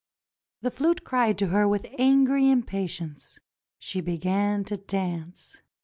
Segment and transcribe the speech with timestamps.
[0.63, 3.37] The flute cried to her with angry impatience.
[3.77, 5.57] She began to dance.